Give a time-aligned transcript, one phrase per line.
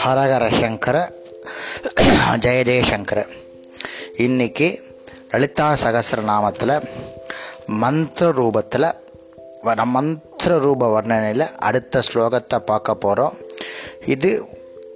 [0.00, 1.12] ஹரஹர சங்கர
[2.38, 3.26] ஜெய ஜெயசங்கர
[4.16, 4.82] இன்னைக்கு
[5.30, 6.88] லலிதா சகசிரநாமத்தில்
[7.66, 8.94] மந்திர ரூபத்தில்
[9.62, 13.36] வ- மந்திர ரூப வர்ணனையில் அடுத்த ஸ்லோகத்தை பார்க்க போகிறோம்
[14.06, 14.44] இது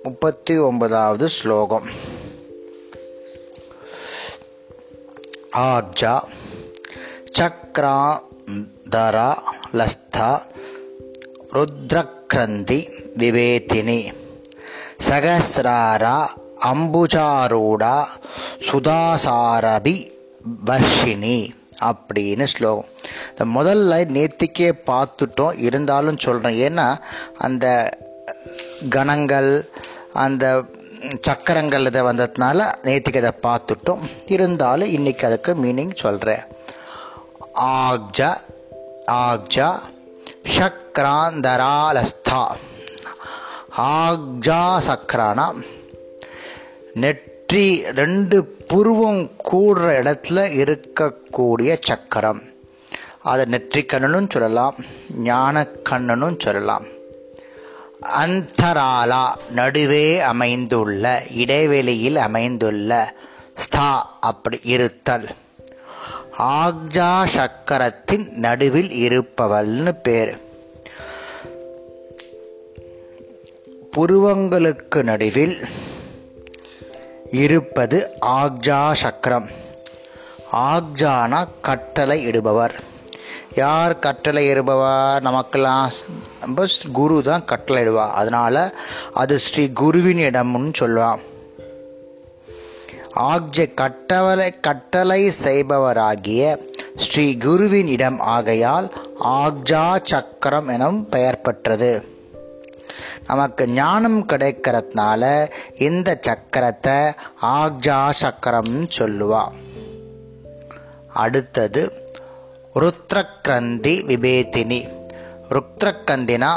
[0.02, 1.88] முப்பத்தி ஒன்பதாவது ஸ்லோகம்.
[5.56, 6.20] ஆர்ஜா
[7.38, 8.20] சக்ரா
[8.90, 9.38] தரா
[9.72, 10.42] லஸ்தா
[11.54, 12.78] ருத்ரக்ரந்தி
[13.20, 14.00] விவேதினி
[15.06, 16.16] சகசிராரா
[16.70, 17.94] அம்புஜாரூடா
[18.66, 19.96] சுதாசாரபி
[20.66, 21.38] வர்ஷினி
[21.88, 22.90] அப்படின்னு ஸ்லோகம்.
[23.30, 26.86] இந்த முதல் லைன் நேத்திக்கே பார்த்துட்டோம் இருந்தாலும் சொல்கிறேன் ஏன்னா
[27.38, 27.66] அந்த
[28.88, 29.50] கணங்கள்
[30.24, 30.44] அந்த
[31.20, 34.02] சக்கரங்கள் இதை வந்ததுனால நேத்திக்கு அதை பார்த்துட்டோம்.
[34.26, 36.44] இருந்தாலும் இன்றைக்கி அதுக்கு மீனிங் சொல்கிறேன்
[37.54, 38.30] ஆக்ஜா
[39.06, 39.68] ஆக்ஜா
[40.56, 42.42] சக்ராந்தராலஸ்தா
[43.78, 45.46] ஆக்ஜா சக்கரானா
[46.94, 47.66] நெற்றி
[48.00, 48.36] ரெண்டு
[48.70, 52.42] புருவம் கூடுற இடத்துல இருக்கக்கூடிய சக்கரம்.
[53.22, 54.76] அதை நெற்றி கண்ணனும் சொல்லலாம்
[55.28, 56.86] ஞான கண்ணனும் சொல்லலாம்.
[58.22, 61.04] அந்தராலா நடுவே அமைந்துள்ள
[61.42, 62.90] இடைவெளியில் அமைந்துள்ள
[63.64, 65.28] ஸ்தா அப்படி இருத்தல்.
[66.42, 70.38] ஆக்ஜா சக்கரத்தின் நடுவில் இருப்பவள்னு பேர்.
[73.96, 75.56] புருவங்களுக்கு நடுவில்
[77.30, 79.48] இருப்பது ஆக்ஜா சக்கரம்
[80.52, 82.76] ஆக்ஜானா கட்டளை இடுபவர்.
[83.54, 85.90] யார் கட்டளை இடுபவர் நமக்கெல்லாம்
[86.54, 88.10] பஸ் குரு தான் கட்டளை இடுவா.
[88.10, 88.74] அதனால்
[89.12, 91.20] அது ஸ்ரீ குருவின் இடம்னு சொல்லலாம்.
[93.20, 102.04] ஆக்ஜ கட்டளை கட்டளை செய்பவராகிய ஸ்ரீ குருவின் இடம் ஆகையால் ஆக்ஜா சக்கரம் எனும் பெயர் பெற்றது.
[103.26, 109.44] நமக்கு ஞானம் கிடைக்கிறதுனால இந்த சக்கரத்தை ஆக்ஜா சக்கரம்னு சொல்லுவா.
[111.14, 111.92] அடுத்தது
[112.74, 114.80] ருத்ரக்ரந்தி விபேதினி.
[115.48, 116.52] ருத்ரக்ரந்தினா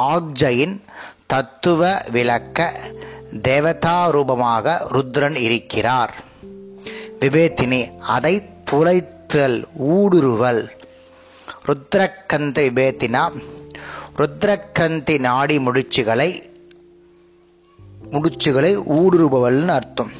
[0.00, 0.80] ஆக்ஜையின்
[1.26, 2.72] தத்துவ விளக்க
[3.42, 6.14] தேவதா ரூபமாக ருத்ரன் இருக்கிறார்.
[7.20, 10.68] விபேத்தினி அதை துளைத்தல் ஊடுருவல்.
[11.66, 13.30] ருத்ரக்கந்த விபேத்தினா
[14.18, 16.42] ருத்ரக்கந்தி நாடி முடிச்சுகளை
[18.10, 20.12] முடிச்சுகளை ஊடுருபவல்னு அர்த்தம்.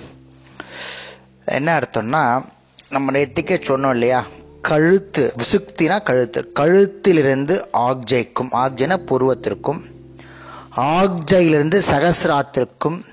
[1.45, 2.45] என்ன அர்த்தம்னா
[2.91, 4.25] நம்ம நேற்றுக்கே சொன்னோம் இல்லையா
[4.63, 9.81] கழுத்து விசுக்தினா கழுத்து கழுத்திலிருந்து ஆக்ஜைக்கும் ஆக்ஜைனா பருவத்திற்கும்
[10.77, 13.05] ஆக்ஜையிலிருந்து சகசிராத்திற்கும்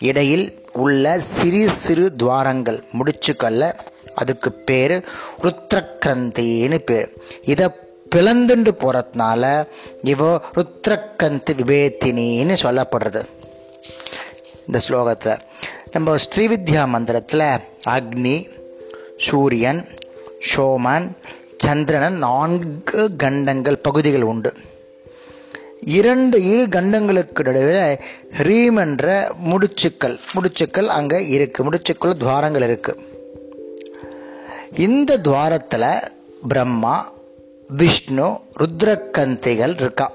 [0.00, 3.72] இடையில் உள்ள சிறு சிறு துவாரங்கள் முடிச்சுக்கல்ல.
[4.14, 5.04] அதுக்கு பேர்
[5.42, 7.10] ருத்ரக்ரந்தின்னு பேர்.
[7.44, 7.66] இதை
[8.14, 9.66] பிளந்துண்டு போகிறதுனால
[10.04, 13.24] இவோ ருத்ரக்கந்தி விபேத்தினின்னு சொல்லப்படுறது.
[14.66, 15.40] இந்த ஸ்லோகத்தில்
[15.92, 17.46] நம்ம ஸ்ரீவித்யா மந்திரத்தில்
[17.88, 18.46] அக்னி
[19.18, 19.84] சூரியன்
[20.54, 21.10] சோமன்
[21.56, 24.52] சந்திரனன் நான்கு கண்டங்கள் பகுதிகள் உண்டு.
[25.84, 27.98] இரண்டு இரு கண்டங்களுக்கு நடுவில்
[28.38, 33.10] ஹ்ரீம் என்ற முடிச்சுக்கள் முடிச்சுக்கள் அங்கே இருக்கு முடிச்சுக்கள் துவாரங்கள் இருக்குது
[34.76, 36.00] இந்த துவாரத்தில்
[36.48, 37.12] பிரம்மா
[37.68, 40.12] விஷ்ணு ருத்ரகந்தைகள் இருக்கா?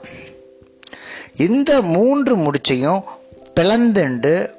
[1.38, 3.02] இந்த மூன்று முடிச்சையும்
[3.56, 4.50] பிளந்துண்டு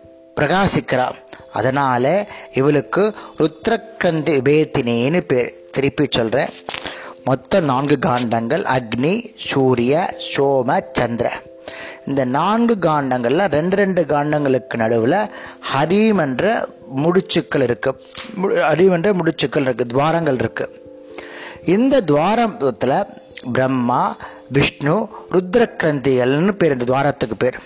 [0.41, 1.13] பிரகாசிக்கிறா.
[1.53, 6.49] அதனால் இவளுக்கு ருத்ரக்கந்தி பேத்தினேன்னு பேர் திருப்பி சொல்கிறேன்
[7.29, 11.43] மொத்தம் நான்கு காண்டங்கள் அக்னி சூரிய சோம சந்திர.
[12.07, 15.31] இந்த நான்கு காண்டங்களில் ரெண்டு ரெண்டு காண்டங்களுக்கு நடுவில்
[15.75, 18.01] ஹரீம் என்ற முடிச்சுக்கள் இருக்கு.
[18.43, 20.83] மு- ஹரீம் என்ற முடிச்சுக்கள் இருக்கு துவாரங்கள் இருக்கு.
[21.67, 23.07] இந்த துவாரத்தில்
[23.53, 24.17] பிரம்மா
[24.49, 27.59] விஷ்ணு ருத்ரக்கிரந்திகள்னு பேர் இந்த துவாரத்துக்கு பேர்.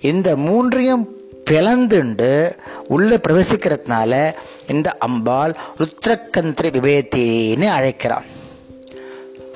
[0.00, 1.08] இந்த மூன்றையும்
[1.50, 4.34] பிளந்துண்டு உள்ளே பிரவேசிக்கிறதுனால
[4.66, 8.24] இந்த அம்பாள் ருத்ரக்கந்திரி விபேத்தின்னு அழைக்கிறான்.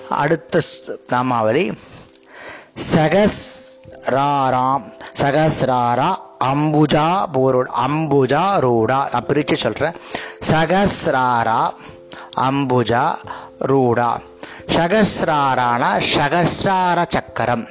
[0.09, 1.79] அடுத்த ஸ்- நாமாவளி
[2.95, 4.83] சகஸ்ராராம்
[5.21, 8.87] சகஸ்ராரா அம்புஜா போரோ அம்புஜா ரூடா.
[8.87, 9.93] நான் பிரித்து சொல்கிறேன்
[10.51, 11.73] சகஸ்ராரா
[12.37, 13.15] அம்புஜா
[13.61, 14.17] ரூடா.
[14.67, 17.67] சகஸ்ராரான சகஸ்ரார சக்கரம்.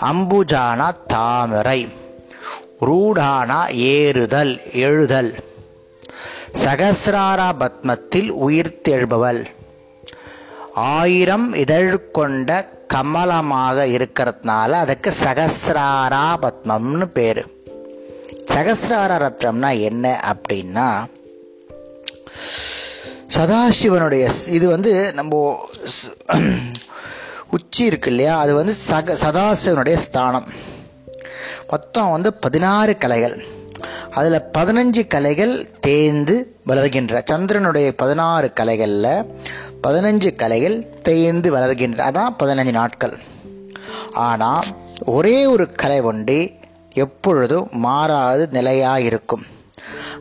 [0.00, 1.88] அம்புஜானா தாமரை.
[2.80, 5.44] ரூடானா ஏறுதல் எழுதல்.
[6.52, 9.46] சகஸ்ராரா பத்மத்தில் உயிர்த்தெழுபவள்.
[10.74, 17.46] ஆயிரம் இதழ் கொண்ட கமலமாக இருக்கிறதுனால அதுக்கு சகசிராரா பத்மம்னு பேர்.
[18.46, 21.04] சகசிரார ரத்னம்னா என்ன அப்படின்னா
[23.34, 25.64] சதாசிவனுடைய இது வந்து நம்ம
[27.50, 28.38] உச்சி இருக்கு இல்லையா?
[28.38, 30.44] அது வந்து சக சதாசிவனுடைய ஸ்தானம்.
[31.68, 33.44] மொத்தம் வந்து பதினாறு கலைகள்.
[34.10, 39.24] அதில் பதினஞ்சு கலைகள் தேர்ந்து வளர்கின்ற சந்திரனுடைய பதினாறு கலைகளில்
[39.86, 42.06] பதினஞ்சு கலைகள் தேய்ந்து வளர்கின்றன.
[42.10, 43.14] அதான் பதினஞ்சு நாட்கள்.
[44.28, 44.66] ஆனால்
[45.16, 46.38] ஒரே ஒரு கலை ஒன்று
[46.94, 49.44] எப்பொழுதும் மாறாது நிலையாக இருக்கும்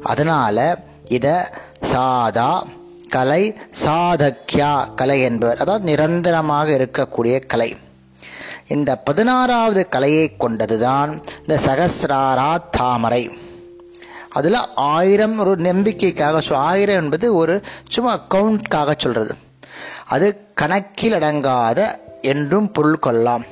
[0.04, 0.64] அதனால்
[1.18, 1.36] இதை
[1.82, 2.52] சாதா
[3.10, 3.44] கலை
[3.84, 7.70] சாதக்யா கலை என்பவர் அதாவது நிரந்தரமாக இருக்கக்கூடிய கலை.
[8.68, 13.24] இந்த பதினாறாவது கலையை கொண்டதுதான் இந்த சகசிராரா தாமரை.
[14.30, 17.56] அதில் ஆயிரம் ஒரு நம்பிக்கைக்காக சொ ஆயிரம் என்பது ஒரு
[17.90, 19.34] சும்மா கவுண்ட்காக சொல்கிறது
[20.08, 21.80] அது கணக்கில் அடங்காத
[22.22, 23.46] என்றும் பொருள் கொள்ளலாம்.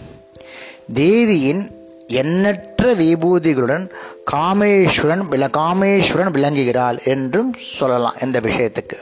[0.94, 1.78] தேவியின்
[2.08, 3.92] எண்ணற்ற விபூதிகளுடன்
[4.32, 8.98] காமேஸ்வரன் வில காமேஸ்வரன் விளங்குகிறாள் என்றும் சொல்லலாம் இந்த விஷயத்துக்கு.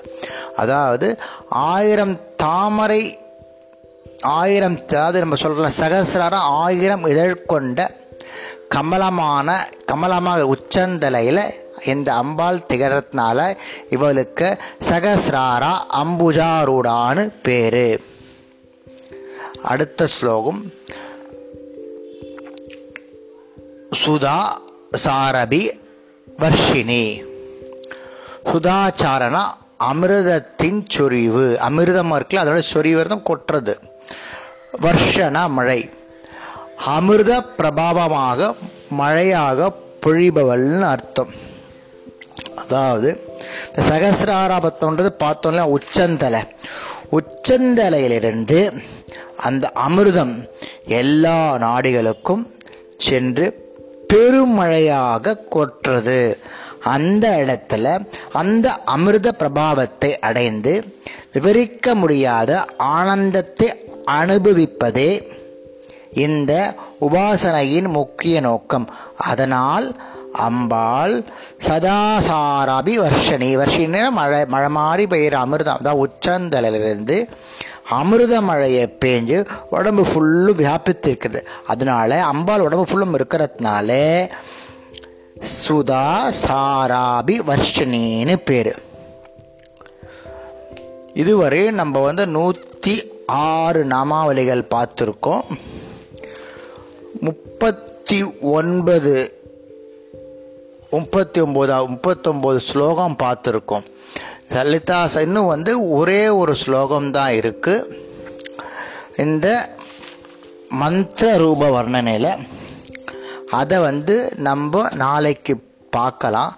[0.56, 1.20] அதாவது
[1.50, 3.20] ஆயிரம் தாமரை
[4.22, 7.96] ஆயிரம் அதாவது நம்ம சொல்கிறோம் சகசிராரம் ஆயிரம் இதழ் கொண்ட
[8.70, 11.42] கமலமான கமலமாக உச்சந்தலையில்
[11.86, 13.58] இந்த அம்பாள் திகழத்தினால
[13.90, 14.58] இவளுக்கு
[14.90, 18.02] சகசிராரா அம்புஜாரூடான்னு பேரு.
[19.64, 20.72] அடுத்த ஸ்லோகம்.
[24.06, 24.42] சுதா
[25.06, 25.70] சாரபி
[26.40, 27.26] வர்ஷினி.
[28.46, 29.42] சுதாச்சாரனா
[29.94, 33.76] அமிர்தத்தின் சொரிவு அமிர்தம் இருக்குல்ல அதோட சொரிவர்தம் கொட்டுறது.
[34.82, 35.90] வர்ஷனா மழை.
[36.86, 38.56] அமிர்த பிரபாவமாக
[38.90, 39.72] மழையாக
[40.06, 41.46] பொழிபவள்னு அர்த்தம்.
[42.68, 43.10] அதாவது
[43.68, 46.42] இந்த சகசிராராபத்தம்ன்றது பார்த்தோம்னா உச்சந்தலை.
[47.18, 48.60] உச்சந்தலையிலிருந்து
[49.48, 50.34] அந்த அமிர்தம்
[51.02, 52.44] எல்லா நாடுகளுக்கும்
[53.08, 53.46] சென்று
[54.14, 56.20] பெருமழையாக கொட்டுறது.
[56.96, 57.86] அந்த இடத்துல
[58.42, 60.74] அந்த அமிர்த பிரபாவத்தை அடைந்து
[61.34, 62.52] விவரிக்க முடியாத
[62.98, 63.70] ஆனந்தத்தை
[64.20, 65.12] அனுபவிப்பதே
[66.26, 66.52] இந்த
[67.08, 68.88] உபாசனையின் முக்கிய நோக்கம்.
[69.32, 69.88] அதனால்
[70.46, 71.16] அம்பாள்
[71.68, 74.02] சதாசாராபி வர்ஷணி வர்ஷினி.
[74.12, 75.80] மழை மழை மாறி பெய்கிற அமிர்தம்.
[75.82, 77.18] அதான் உச்சந்தலிலிருந்து
[77.90, 79.38] அமிர்த மழையை பேஞ்சு
[79.70, 83.90] உடம்பு ஃபுல்லும் வியாபித்து இருக்குது அதனால அம்பாள் உடம்பு ஃபுல்லும் இருக்கிறதுனால
[85.58, 86.06] சுதா
[86.44, 88.74] சாராபி வர்ஷினின்னு பேர்.
[91.14, 92.96] இதுவரை நம்ம வந்து நூற்றி
[93.26, 95.46] ஆறு நாமாவளிகள் பார்த்துருக்கோம்.
[97.22, 99.14] முப்பத்தி ஒன்பது
[100.96, 103.86] முப்பத்தி ஒம்போதா முப்பத்தொம்போது ஸ்லோகம் பார்த்துருக்கோம்.
[104.54, 107.96] லலிதா இன்னும் வந்து ஒரே ஒரு ஸ்லோகம் தான் இருக்குது
[109.26, 109.48] இந்த
[110.82, 112.32] மந்திர ரூப வர்ணனையில்
[113.60, 114.16] அதை வந்து
[114.48, 115.54] நம்ம நாளைக்கு
[115.96, 116.54] பார்க்கலாம்.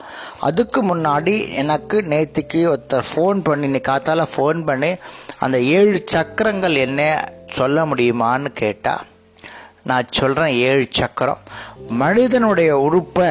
[0.48, 4.92] அதுக்கு முன்னாடி எனக்கு நேற்றுக்கு ஒருத்தர் ஃபோன் பண்ணி இன்னைக்கு காத்தால ஃபோன் பண்ணி
[5.46, 7.02] அந்த ஏழு சக்கரங்கள் என்ன
[7.58, 9.06] சொல்ல முடியுமான்னு கேட்டால்
[9.90, 11.44] நான் சொல்கிறேன் ஏழு சக்கரம்.
[12.02, 13.30] மனிதனுடைய உறுப்பை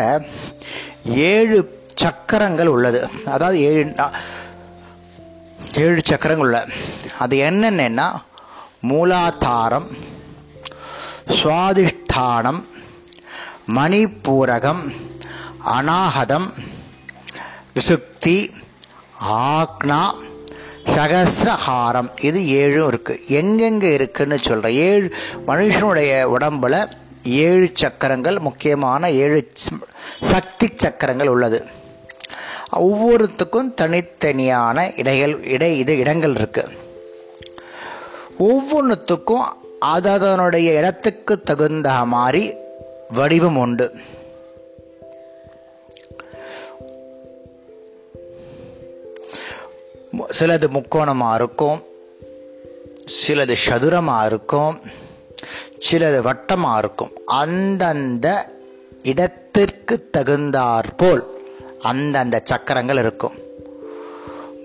[1.14, 1.58] ஏழு
[1.94, 3.00] சக்கரங்கள் உள்ளது.
[3.34, 3.94] அதாவது ஏழு
[5.84, 6.66] ஏழு சக்கரங்கள் உள்ள.
[7.19, 8.08] அது என்னென்னா
[8.90, 9.88] மூலாதாரம்
[11.38, 12.60] சுவாதிஷ்டானம்
[13.76, 14.82] மணிப்பூரகம்
[15.76, 16.49] அநாகதம்
[17.75, 18.38] விசுக்தி
[19.20, 20.00] ஆக்னா
[20.94, 22.08] சகசிரஹாரம்.
[22.20, 25.08] இது ஏழும் இருக்குது எங்கெங்கே இருக்குதுன்னு சொல்கிறேன் ஏழு
[25.46, 26.76] மனுஷனுடைய உடம்புல
[27.28, 29.47] ஏழு சக்கரங்கள் முக்கியமான ஏழு
[30.20, 31.64] சக்தி சக்கரங்கள் உள்ளது.
[32.73, 36.68] ஒவ்வொருத்துக்கும் தனித்தனியான இடைகள் இடை இது இடங்கள் இருக்கு.
[38.38, 39.47] ஒவ்வொன்றுத்துக்கும்
[39.80, 42.54] அதனுடைய இடத்துக்கு தகுந்த மாதிரி
[43.08, 43.97] வடிவம் உண்டு.
[50.40, 51.82] சிலது முக்கோணமாக இருக்கும்
[53.26, 54.80] சிலது சதுரமாக இருக்கும்
[55.87, 57.12] சிலது வட்டமாக இருக்கும்.
[57.26, 58.26] அந்தந்த
[59.02, 61.23] இடத்திற்கு தகுந்தாற்போல்
[61.82, 63.37] அந்தந்த சக்கரங்கள் இருக்கும்.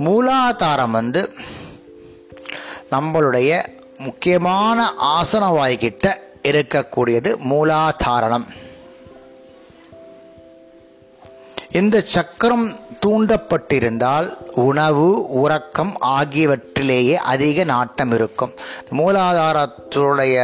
[0.06, 1.22] மூலாதாரம் வந்து
[2.92, 3.52] நம்மளுடைய
[3.98, 4.80] முக்கியமான
[5.18, 6.06] ஆசன வாய்கிட்ட
[6.48, 8.46] இருக்கக்கூடியது மூலாதாரணம்.
[11.72, 12.66] இந்த சக்கரம்
[13.06, 15.08] தூண்டப்பட்டிருந்தால் உணவு
[15.42, 18.54] உறக்கம் ஆகியவற்றிலேயே அதிக நாட்டம் இருக்கும்.
[18.92, 20.36] மூலாதாரத்துடைய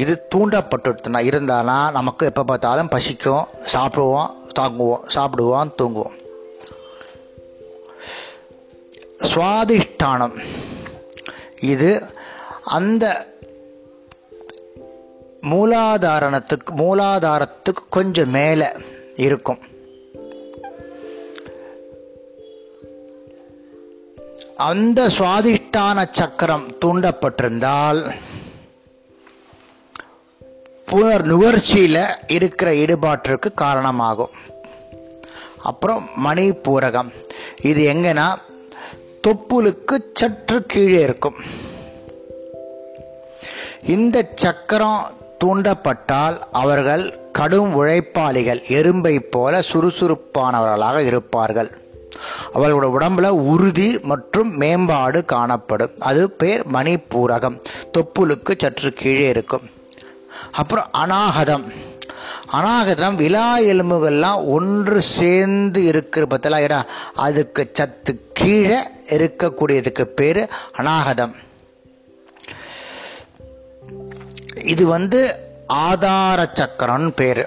[0.00, 0.90] இது தூண்டப்பட்டு
[1.30, 4.30] இருந்தானா நமக்கு எப்போ பார்த்தாலும் பசிக்கும் சாப்பிடுவோம்
[4.60, 6.16] தாங்குவோம் சாப்பிடுவோம் தூங்குவோம்.
[9.34, 10.36] சுவாதிஷ்டானம்.
[11.60, 11.90] இது
[12.62, 13.04] அந்த
[15.40, 18.66] மூலாதாரணத்துக்கு மூலாதாரத்துக்கு கொஞ்சம் மேலே
[19.16, 19.60] இருக்கும்.
[24.56, 28.00] அந்த சுவாதிஷ்டான சக்கரம் தூண்டப்பட்டிருந்தால்
[30.92, 34.30] புனர் நுகர்ச்சியில் இருக்கிற ஈடுபாட்டிற்கு காரணமாகும்.
[35.62, 37.12] அப்புறம் மணிப்பூரகம்.
[37.62, 38.34] இது எங்கன்னா
[39.28, 41.34] தொப்புளுக்கு சற்று கீழே இருக்கும்.
[43.86, 45.12] இந்த சக்கரம்
[45.44, 51.78] தூண்டப்பட்டால் அவர்கள் கடும் உழைப்பாளிகள் எறும்பை போல சுறுசுறுப்பானவர்களாக இருப்பார்கள்.
[52.54, 55.90] அவர்களோட உடம்புல உறுதி மற்றும் மேம்பாடு காணப்படும்.
[55.98, 57.60] அது பேர் மணிப்பூரகம்.
[57.98, 59.78] தொப்புளுக்கு சற்று கீழே இருக்கும்.
[60.60, 61.66] அப்புறம் அநாகதம்.
[62.52, 66.90] அநாகதம் விழா எலும்புகள்லாம் ஒன்று சேர்ந்து இருக்கிற பத்தெல்லாம் இடம்
[67.26, 68.80] அதுக்கு சத்து கீழே
[69.16, 70.40] இருக்கக்கூடியதுக்கு பேர்
[70.78, 71.34] அநாகதம்.
[74.72, 75.20] இது வந்து
[75.66, 77.42] ஆதார சக்கரம்னு பேர்.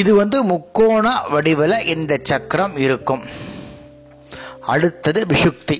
[0.00, 3.24] இது வந்து முக்கோண வடிவில் இந்த சக்கரம் இருக்கும்.
[4.74, 5.76] அடுத்தது விஷுக்தி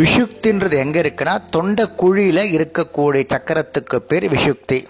[0.00, 4.84] விஷுக்தின்றது எங்கே இருக்குன்னா தொண்டை குழியில் இருக்கக்கூடிய சக்கரத்துக்கு பேர் விஷுக்தி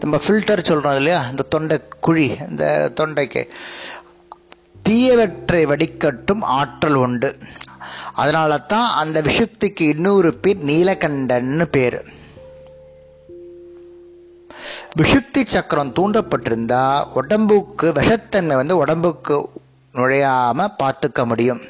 [0.00, 1.22] நம்ம ஃபில்டர் சொல்கிறோம் இல்லையா?
[1.30, 3.48] இந்த தொண்டை குழி இந்த தொண்டைக்கு.
[4.88, 7.36] தீயவற்றை வடிகட்டும் ஆற்றல் உண்டு.
[8.14, 12.02] அதனால தான் அந்த விஷுக்திக்கு இன்னொரு பேர் நீலகண்டன்னு பேர்.
[14.96, 19.48] விஷுக்தி சக்கரம் தூண்டப்பட்டிருந்தா உடம்புக்கு விஷத்தன்மை வந்து உடம்புக்கு
[19.92, 21.60] நுழையாம பார்த்துக்க முடியும்.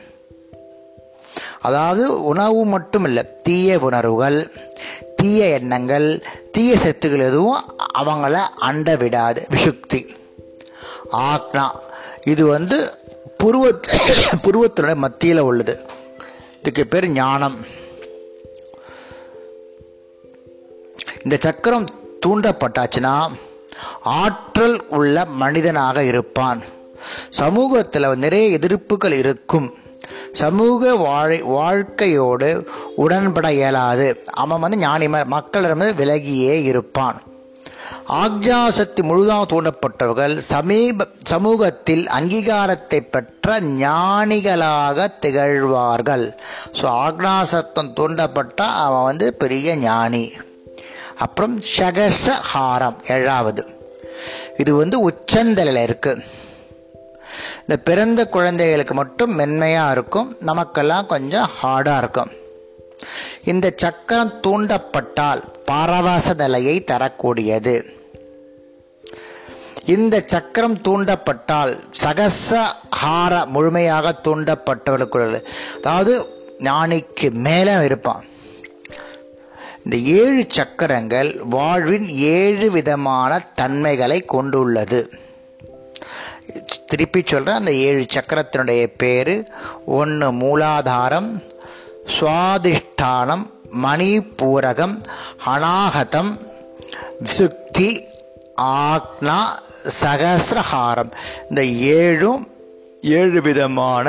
[1.62, 4.52] அதாவது உணவு மட்டும் இல்லை தீய உணர்வுகள்
[5.16, 7.60] தீய எண்ணங்கள் தீய சத்துக்கள் எதுவும்
[7.98, 10.16] அவங்கள அண்ட விடாது விஷுக்தி
[11.12, 11.70] ஆக்னா
[12.24, 12.92] இது வந்து
[13.44, 13.84] புருவ
[14.42, 15.86] புருவத்தினுடைய மத்தியில் உள்ளது.
[16.58, 17.56] இதுக்கு பேர் ஞானம்.
[21.22, 21.84] இந்த சக்கரம்
[22.26, 23.30] தூண்டப்பட்டாச்சுன்னா
[24.02, 26.62] ஆற்றல் உள்ள மனிதனாக இருப்பான்.
[27.30, 29.74] சமூகத்தில் நிறைய எதிர்ப்புகள் இருக்கும்.
[30.40, 32.50] சமூக வாழை வாழ்க்கையோடு
[33.04, 34.08] உடன்பட இயலாது.
[34.42, 37.18] அவன் வந்து ஞானி மக்களிடமிருந்து விலகியே இருப்பான்.
[38.22, 46.26] ஆக்ஜாசக்தி முழுதாக தூண்டப்பட்டவர்கள் சமீப சமூகத்தில் அங்கீகாரத்தை பெற்ற ஞானிகளாக திகழ்வார்கள்.
[46.78, 50.24] ஸோ ஆக்னாசத்தம் தூண்டப்பட்டால் அவன் வந்து பெரிய ஞானி.
[51.26, 53.64] அப்புறம் ஷகசஹாரம் ஏழாவது.
[54.62, 56.22] இது வந்து உச்சந்தலையில் இருக்குது
[57.68, 60.36] இந்த பிறந்த குழந்தைகளுக்கு மட்டும் மென்மையாக இருக்கும்.
[60.40, 62.30] நமக்கெல்லாம் கொஞ்சம் ஹார்டாக இருக்கும்.
[63.44, 67.74] இந்த சக்கரம் தூண்டப்பட்டால் பாரவாச நிலையை தரக்கூடியது.
[69.84, 75.44] இந்த சக்கரம் தூண்டப்பட்டால் சகசஹார முழுமையாக தூண்டப்பட்டவர்களுக்கு
[75.82, 76.14] அதாவது
[76.58, 78.24] ஞானிக்கு மேலே இருப்பான்.
[79.84, 85.10] இந்த ஏழு சக்கரங்கள் வாழ்வின் ஏழு விதமான தன்மைகளை கொண்டுள்ளது.
[86.90, 89.34] திருப்பி சொல்கிறேன் அந்த ஏழு சக்கரத்தினுடைய பேர்
[90.00, 91.30] ஒன்று மூலாதாரம்
[92.16, 93.44] சுவாதிஷ்டானம்
[93.84, 94.94] மணிபூரகம்
[95.52, 96.32] அநாகதம்
[97.36, 97.90] சுக்தி
[98.86, 99.38] ஆக்னா
[100.00, 101.10] சகசிரஹாரம்.
[101.48, 101.62] இந்த
[101.98, 102.44] ஏழும்
[103.18, 104.06] ஏழு விதமான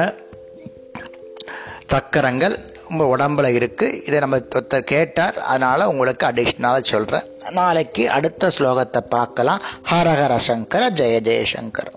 [1.93, 2.55] சக்கரங்கள்
[2.89, 7.27] உங்கள் உடம்புல இருக்குது இதை நம்ம ஒருத்தர் கேட்டார் அதனால் உங்களுக்கு அடிஷ்னலாக சொல்கிறேன்
[7.59, 9.63] நாளைக்கு அடுத்த ஸ்லோகத்தை பார்க்கலாம்.
[9.91, 11.91] ஹரஹர சங்கர ஜெய ஜெயசங்கர்